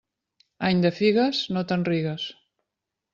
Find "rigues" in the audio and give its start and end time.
1.91-2.25